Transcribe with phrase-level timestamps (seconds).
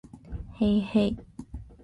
[0.55, 1.17] へいへい